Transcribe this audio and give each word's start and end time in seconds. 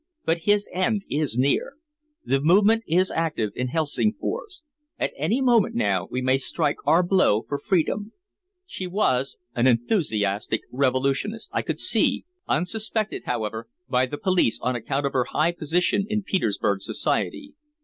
"But 0.25 0.39
his 0.49 0.67
end 0.73 1.03
is 1.11 1.37
near. 1.37 1.73
The 2.25 2.41
Movement 2.41 2.83
is 2.87 3.11
active 3.11 3.51
in 3.53 3.67
Helsingfors. 3.67 4.63
At 4.97 5.13
any 5.15 5.41
moment 5.41 5.75
now 5.75 6.07
we 6.09 6.23
may 6.23 6.39
strike 6.39 6.77
our 6.87 7.03
blow 7.03 7.43
for 7.43 7.59
freedom." 7.59 8.11
She 8.65 8.87
was 8.87 9.37
an 9.55 9.67
enthusiastic 9.67 10.61
revolutionist, 10.71 11.51
I 11.53 11.61
could 11.61 11.79
see, 11.79 12.25
unsuspected, 12.47 13.25
however, 13.25 13.67
by 13.89 14.07
the 14.07 14.17
police 14.17 14.57
on 14.63 14.75
account 14.75 15.05
of 15.05 15.13
her 15.13 15.25
high 15.25 15.51
position 15.51 16.07
in 16.09 16.23
Petersburg 16.23 16.81
society. 16.81 17.53